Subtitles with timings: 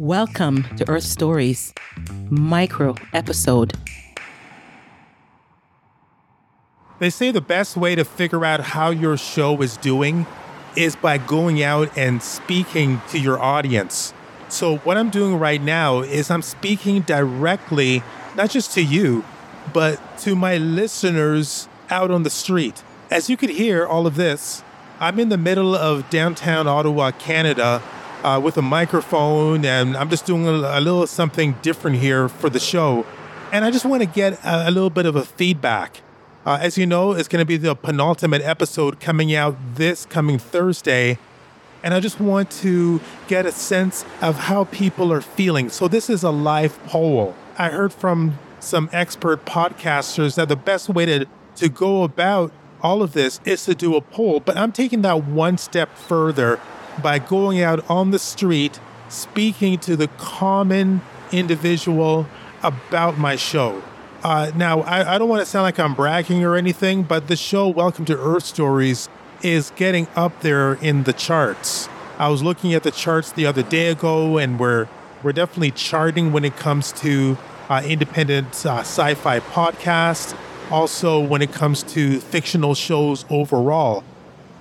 [0.00, 1.72] Welcome to Earth Stories,
[2.28, 3.74] micro episode.
[6.98, 10.26] They say the best way to figure out how your show is doing
[10.74, 14.12] is by going out and speaking to your audience.
[14.48, 18.02] So, what I'm doing right now is I'm speaking directly,
[18.34, 19.24] not just to you,
[19.72, 22.82] but to my listeners out on the street.
[23.12, 24.64] As you could hear all of this,
[24.98, 27.80] I'm in the middle of downtown Ottawa, Canada,
[28.24, 32.48] uh, with a microphone, and I'm just doing a, a, little something different here for
[32.48, 33.06] the show.
[33.52, 36.00] And I just want to get a, a little bit of a feedback.
[36.46, 40.38] Uh, as you know, it's going to be the penultimate episode coming out this coming
[40.38, 41.18] Thursday.
[41.82, 45.68] And I just want to get a sense of how people are feeling.
[45.68, 47.34] So, this is a live poll.
[47.58, 53.02] I heard from some expert podcasters that the best way to, to go about all
[53.02, 56.58] of this is to do a poll, but I'm taking that one step further
[57.02, 61.00] by going out on the street, speaking to the common
[61.32, 62.26] individual
[62.62, 63.82] about my show.
[64.22, 67.36] Uh, now, I, I don't want to sound like I'm bragging or anything, but the
[67.36, 69.08] show, Welcome to Earth Stories,
[69.42, 71.88] is getting up there in the charts.
[72.18, 74.88] I was looking at the charts the other day ago, and we're
[75.22, 77.36] we're definitely charting when it comes to
[77.68, 80.36] uh, independent uh, sci-fi podcasts.
[80.70, 84.04] Also, when it comes to fictional shows overall.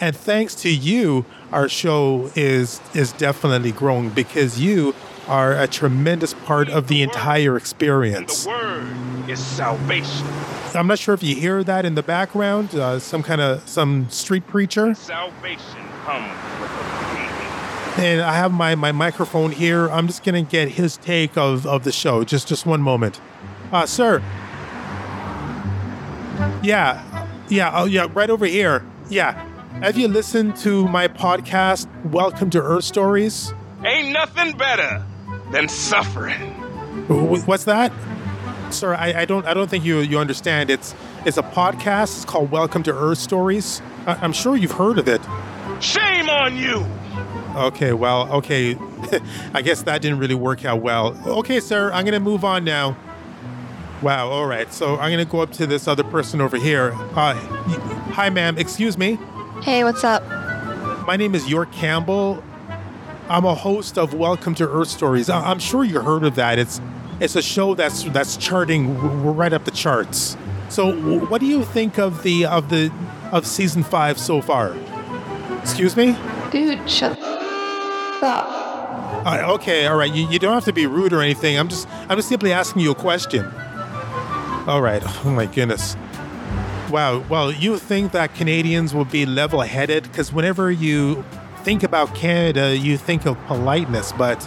[0.00, 4.94] And thanks to you, our show is is definitely growing because you
[5.28, 8.44] are a tremendous part of the entire experience.
[8.44, 10.26] The word is salvation.
[10.74, 14.08] I'm not sure if you hear that in the background, uh, some kind of some
[14.08, 14.94] street preacher.
[14.94, 16.70] Salvation comes with
[17.98, 19.90] and I have my, my microphone here.
[19.90, 22.24] I'm just gonna get his take of, of the show.
[22.24, 23.20] Just just one moment,
[23.72, 24.22] uh, sir.
[26.62, 27.02] Yeah,
[27.48, 28.84] yeah, oh yeah, right over here.
[29.10, 29.44] Yeah,
[29.78, 33.54] have you listened to my podcast, Welcome to Earth Stories?
[33.84, 35.02] Ain't nothing better
[35.52, 36.52] than suffering.
[37.08, 37.92] What's that?
[38.70, 40.70] Sir, I, I don't I don't think you you understand.
[40.70, 42.16] It's it's a podcast.
[42.16, 43.80] It's called Welcome to Earth Stories.
[44.06, 45.20] I, I'm sure you've heard of it.
[45.80, 46.84] Shame on you!
[47.56, 48.76] Okay, well, okay.
[49.54, 51.16] I guess that didn't really work out well.
[51.38, 52.96] Okay, sir, I'm gonna move on now.
[54.02, 54.72] Wow, all right.
[54.72, 56.92] So I'm gonna go up to this other person over here.
[57.14, 57.34] Uh,
[58.12, 58.58] hi, ma'am.
[58.58, 59.18] Excuse me.
[59.62, 60.26] Hey, what's up?
[61.06, 62.42] My name is York Campbell.
[63.28, 65.28] I'm a host of Welcome to Earth Stories.
[65.28, 66.58] I'm sure you heard of that.
[66.58, 66.80] It's
[67.20, 70.38] it's a show that's that's charting right up the charts.
[70.70, 72.90] So, what do you think of the of the
[73.32, 74.74] of season five so far?
[75.60, 76.16] Excuse me,
[76.50, 76.88] dude.
[76.88, 77.18] Shut
[78.22, 78.56] up.
[79.26, 80.10] Uh, okay, all right.
[80.10, 81.58] You, you don't have to be rude or anything.
[81.58, 83.44] I'm just I'm just simply asking you a question.
[84.66, 85.02] All right.
[85.26, 85.96] Oh my goodness.
[86.90, 87.20] Wow.
[87.28, 91.24] Well, you think that Canadians will be level headed because whenever you
[91.62, 94.44] think about Canada, you think of politeness, but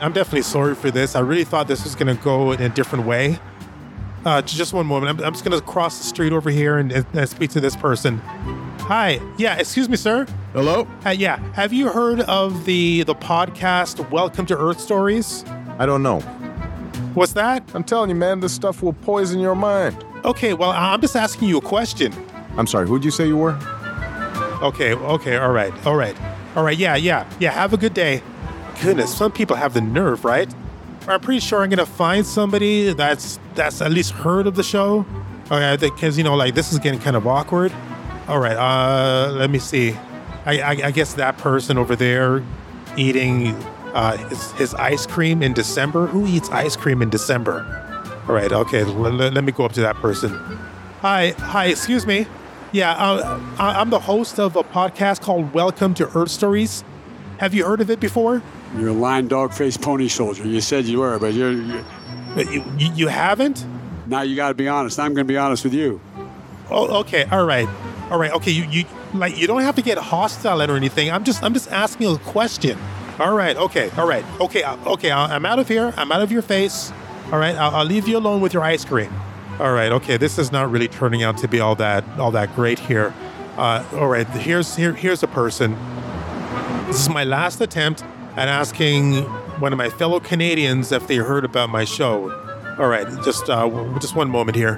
[0.00, 1.14] I'm definitely sorry for this.
[1.14, 3.38] I really thought this was going to go in a different way.
[4.24, 5.20] Uh, just one moment.
[5.20, 7.76] I'm, I'm just going to cross the street over here and, and, speak to this
[7.76, 8.18] person.
[8.80, 9.20] Hi.
[9.38, 9.56] Yeah.
[9.56, 10.26] Excuse me, sir.
[10.54, 10.88] Hello.
[11.06, 11.36] Uh, yeah.
[11.52, 15.44] Have you heard of the the podcast Welcome to Earth Stories?
[15.78, 16.18] I don't know.
[17.14, 17.62] What's that?
[17.72, 18.40] I'm telling you, man.
[18.40, 20.04] This stuff will poison your mind.
[20.24, 22.12] Okay, well, I'm just asking you a question.
[22.56, 23.58] I'm sorry, who'd you say you were?
[24.62, 26.16] Okay, okay, all right, all right.
[26.56, 28.22] All right, yeah, yeah, yeah, have a good day.
[28.82, 30.52] Goodness, some people have the nerve, right?
[31.06, 35.06] I'm pretty sure I'm gonna find somebody that's that's at least heard of the show.
[35.50, 37.72] Okay, because you know, like this is getting kind of awkward.
[38.26, 39.96] All right, uh, let me see.
[40.44, 42.44] I, I, I guess that person over there
[42.96, 43.48] eating
[43.94, 46.06] uh, his, his ice cream in December.
[46.06, 47.84] Who eats ice cream in December?
[48.28, 48.52] All right.
[48.52, 48.84] Okay.
[48.84, 50.30] Let, let me go up to that person.
[51.00, 51.30] Hi.
[51.30, 51.66] Hi.
[51.66, 52.26] Excuse me.
[52.72, 52.92] Yeah.
[52.92, 56.84] Uh, I'm the host of a podcast called Welcome to Earth Stories.
[57.38, 58.42] Have you heard of it before?
[58.76, 60.46] You're a lying dog faced pony soldier.
[60.46, 61.52] You said you were, but you're.
[61.52, 61.84] you're...
[62.36, 63.64] You, you haven't?
[64.06, 64.98] Now you got to be honest.
[64.98, 65.98] I'm going to be honest with you.
[66.70, 67.24] Oh, okay.
[67.24, 67.66] All right.
[68.10, 68.30] All right.
[68.32, 68.50] Okay.
[68.50, 68.84] You, you
[69.14, 71.10] like you don't have to get hostile or anything.
[71.10, 72.78] I'm just I'm just asking a question.
[73.18, 73.56] All right.
[73.56, 73.90] Okay.
[73.96, 74.24] All right.
[74.38, 74.62] Okay.
[74.62, 75.10] Uh, okay.
[75.10, 75.94] I'm out of here.
[75.96, 76.92] I'm out of your face.
[77.30, 79.12] All right, I'll, I'll leave you alone with your ice cream.
[79.60, 82.54] All right, okay, this is not really turning out to be all that all that
[82.54, 83.12] great here.
[83.58, 85.76] Uh, all right, here's here, here's a person.
[86.86, 88.02] This is my last attempt
[88.36, 89.24] at asking
[89.60, 92.30] one of my fellow Canadians if they heard about my show.
[92.78, 94.76] All right, just uh, just one moment here.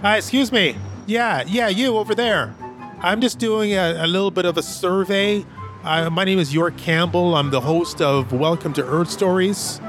[0.00, 0.76] Hi, excuse me.
[1.06, 2.54] Yeah, yeah, you over there.
[3.00, 5.44] I'm just doing a, a little bit of a survey.
[5.84, 7.34] Uh, my name is York Campbell.
[7.34, 9.80] I'm the host of Welcome to Earth Stories.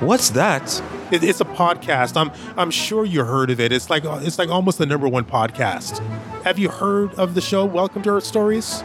[0.00, 0.82] What's that?
[1.12, 2.16] It, it's a podcast.
[2.16, 3.70] I'm I'm sure you heard of it.
[3.70, 5.98] It's like it's like almost the number one podcast.
[6.42, 8.80] Have you heard of the show Welcome to Earth Stories?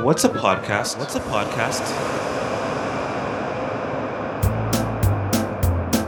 [0.00, 0.98] What's a podcast?
[0.98, 1.84] What's a podcast?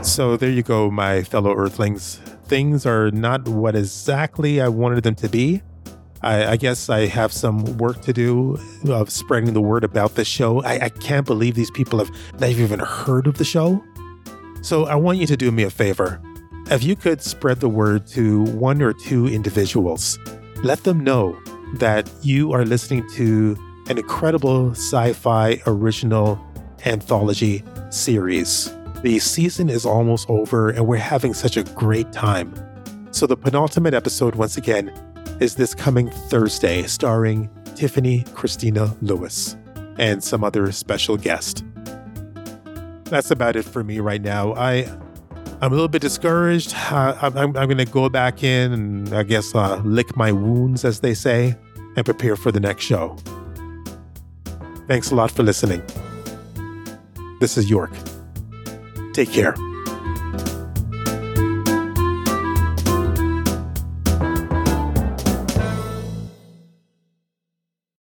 [0.03, 2.15] So there you go, my fellow Earthlings.
[2.45, 5.61] Things are not what exactly I wanted them to be.
[6.23, 8.57] I, I guess I have some work to do
[8.87, 10.63] of spreading the word about this show.
[10.63, 13.83] I, I can't believe these people have not even heard of the show.
[14.67, 16.19] So I want you to do me a favor.
[16.69, 20.19] If you could spread the word to one or two individuals,
[20.61, 21.39] let them know
[21.75, 23.55] that you are listening to
[23.87, 26.37] an incredible sci fi original
[26.85, 28.75] anthology series.
[29.03, 32.53] The season is almost over and we're having such a great time.
[33.11, 34.89] So, the penultimate episode, once again,
[35.39, 39.55] is this coming Thursday, starring Tiffany Christina Lewis
[39.97, 41.63] and some other special guest.
[43.09, 44.53] That's about it for me right now.
[44.53, 44.85] I
[45.59, 46.75] I'm a little bit discouraged.
[46.75, 50.85] I'm, I'm, I'm going to go back in and I guess uh, lick my wounds,
[50.85, 51.55] as they say,
[51.95, 53.17] and prepare for the next show.
[54.87, 55.81] Thanks a lot for listening.
[57.39, 57.91] This is York.
[59.13, 59.55] Take care.